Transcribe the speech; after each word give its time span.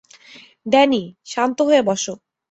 Danny, 0.65 1.01
শান্ত 1.31 1.57
হয়ে 1.67 1.81
বস! 1.87 2.03